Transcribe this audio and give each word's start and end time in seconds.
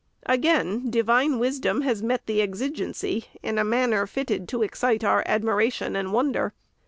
Again, 0.25 0.89
Divine 0.89 1.37
Wisdom 1.37 1.81
has 1.81 2.01
met 2.01 2.25
the 2.25 2.39
exi 2.39 2.73
gency 2.75 3.25
in 3.43 3.59
a 3.59 3.63
manner 3.63 4.07
fitted 4.07 4.47
to 4.47 4.63
excite 4.63 5.03
our 5.03 5.21
admiration 5.27 5.95
and 5.95 6.11
wonder. 6.11 6.53